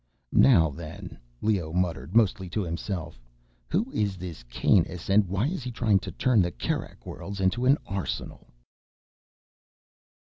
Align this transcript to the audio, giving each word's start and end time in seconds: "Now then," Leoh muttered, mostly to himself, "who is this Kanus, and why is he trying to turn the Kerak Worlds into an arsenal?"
"Now 0.33 0.71
then," 0.71 1.19
Leoh 1.43 1.73
muttered, 1.73 2.15
mostly 2.15 2.49
to 2.49 2.63
himself, 2.63 3.21
"who 3.69 3.91
is 3.91 4.17
this 4.17 4.41
Kanus, 4.49 5.11
and 5.11 5.27
why 5.29 5.45
is 5.45 5.61
he 5.61 5.69
trying 5.69 5.99
to 5.99 6.11
turn 6.11 6.41
the 6.41 6.49
Kerak 6.51 7.05
Worlds 7.05 7.39
into 7.39 7.67
an 7.67 7.77
arsenal?" 7.85 8.47